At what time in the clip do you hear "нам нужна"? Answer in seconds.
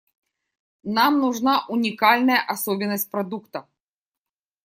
0.97-1.61